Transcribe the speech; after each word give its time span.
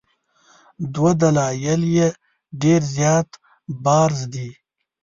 دوه 0.93 1.11
دلایل 1.21 1.81
یې 1.95 2.07
ډېر 2.61 2.81
زیات 2.95 3.29
بارز 3.83 4.19
دي. 4.33 4.49